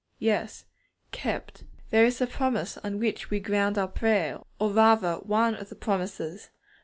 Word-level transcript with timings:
Yes, 0.17 0.65
'kept!' 1.11 1.63
There 1.91 2.03
is 2.05 2.17
the 2.17 2.25
promise 2.25 2.75
on 2.79 2.97
which 2.97 3.29
we 3.29 3.39
ground 3.39 3.77
our 3.77 3.87
prayer; 3.87 4.39
or, 4.57 4.71
rather, 4.71 5.17
one 5.17 5.53
of 5.53 5.69
the 5.69 5.75
promises. 5.75 6.49